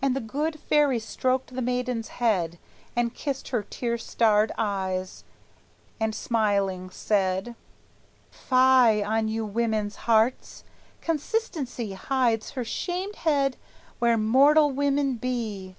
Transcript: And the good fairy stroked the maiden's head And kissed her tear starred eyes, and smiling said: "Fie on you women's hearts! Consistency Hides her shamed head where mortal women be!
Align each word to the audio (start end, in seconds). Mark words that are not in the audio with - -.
And 0.00 0.16
the 0.16 0.22
good 0.22 0.58
fairy 0.58 0.98
stroked 0.98 1.54
the 1.54 1.60
maiden's 1.60 2.08
head 2.16 2.58
And 2.96 3.14
kissed 3.14 3.48
her 3.48 3.62
tear 3.62 3.98
starred 3.98 4.52
eyes, 4.56 5.22
and 6.00 6.14
smiling 6.14 6.88
said: 6.88 7.54
"Fie 8.30 9.02
on 9.04 9.28
you 9.28 9.44
women's 9.44 9.96
hearts! 10.08 10.64
Consistency 11.02 11.92
Hides 11.92 12.52
her 12.52 12.64
shamed 12.64 13.16
head 13.16 13.58
where 13.98 14.16
mortal 14.16 14.70
women 14.70 15.16
be! 15.16 15.76